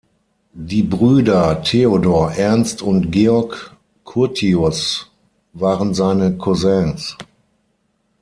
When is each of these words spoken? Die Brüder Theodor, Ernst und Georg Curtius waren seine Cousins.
Die 0.55 0.81
Brüder 0.81 1.61
Theodor, 1.61 2.31
Ernst 2.31 2.81
und 2.81 3.11
Georg 3.11 3.77
Curtius 4.03 5.11
waren 5.53 5.93
seine 5.93 6.35
Cousins. 6.37 7.15